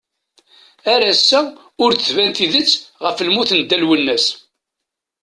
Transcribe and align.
Ar 0.93 1.01
ass-a 1.11 1.41
ur 1.83 1.91
d-tban 1.93 2.31
tidett 2.37 2.71
ɣef 3.03 3.17
lmut 3.27 3.51
n 3.53 3.59
Dda 3.61 3.77
Lwennas. 3.77 4.25